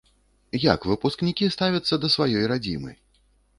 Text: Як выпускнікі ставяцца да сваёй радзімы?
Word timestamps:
Як 0.63 0.87
выпускнікі 0.91 1.51
ставяцца 1.57 2.01
да 2.07 2.13
сваёй 2.17 2.51
радзімы? 2.55 2.91